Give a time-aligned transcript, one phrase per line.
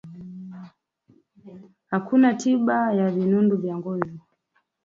[1.85, 4.19] Hakuna tiba ya vinundu vya ngozi